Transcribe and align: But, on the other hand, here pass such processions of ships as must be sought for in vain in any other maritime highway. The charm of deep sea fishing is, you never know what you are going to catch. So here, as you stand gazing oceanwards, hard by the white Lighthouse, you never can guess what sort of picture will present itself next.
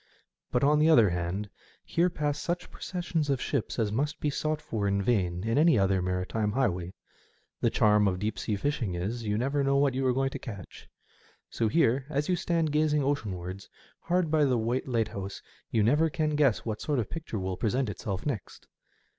But, 0.51 0.63
on 0.63 0.79
the 0.79 0.89
other 0.89 1.11
hand, 1.11 1.51
here 1.85 2.09
pass 2.09 2.39
such 2.39 2.71
processions 2.71 3.29
of 3.29 3.39
ships 3.39 3.77
as 3.77 3.91
must 3.91 4.19
be 4.19 4.31
sought 4.31 4.59
for 4.59 4.87
in 4.87 4.99
vain 5.03 5.43
in 5.43 5.59
any 5.59 5.77
other 5.77 6.01
maritime 6.01 6.53
highway. 6.53 6.95
The 7.59 7.69
charm 7.69 8.07
of 8.07 8.17
deep 8.17 8.39
sea 8.39 8.55
fishing 8.55 8.95
is, 8.95 9.25
you 9.25 9.37
never 9.37 9.63
know 9.63 9.77
what 9.77 9.93
you 9.93 10.03
are 10.07 10.13
going 10.13 10.31
to 10.31 10.39
catch. 10.39 10.89
So 11.51 11.67
here, 11.67 12.07
as 12.09 12.29
you 12.29 12.35
stand 12.35 12.71
gazing 12.71 13.03
oceanwards, 13.03 13.69
hard 13.99 14.31
by 14.31 14.43
the 14.43 14.57
white 14.57 14.87
Lighthouse, 14.87 15.43
you 15.69 15.83
never 15.83 16.09
can 16.09 16.35
guess 16.35 16.65
what 16.65 16.81
sort 16.81 16.97
of 16.97 17.07
picture 17.11 17.37
will 17.37 17.55
present 17.55 17.87
itself 17.87 18.25
next. 18.25 18.65